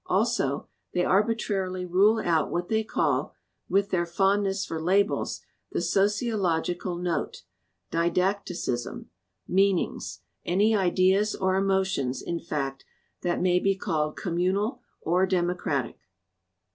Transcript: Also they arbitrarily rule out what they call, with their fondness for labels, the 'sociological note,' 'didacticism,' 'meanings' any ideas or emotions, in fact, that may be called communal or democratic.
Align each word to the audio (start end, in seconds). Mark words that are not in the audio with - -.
Also 0.07 0.67
they 0.95 1.05
arbitrarily 1.05 1.85
rule 1.85 2.19
out 2.25 2.49
what 2.49 2.69
they 2.69 2.83
call, 2.83 3.35
with 3.69 3.91
their 3.91 4.07
fondness 4.07 4.65
for 4.65 4.81
labels, 4.81 5.41
the 5.71 5.79
'sociological 5.79 6.95
note,' 6.95 7.43
'didacticism,' 7.91 9.11
'meanings' 9.47 10.21
any 10.43 10.75
ideas 10.75 11.35
or 11.35 11.53
emotions, 11.53 12.19
in 12.23 12.39
fact, 12.39 12.83
that 13.21 13.43
may 13.43 13.59
be 13.59 13.75
called 13.75 14.17
communal 14.17 14.81
or 15.01 15.27
democratic. 15.27 15.99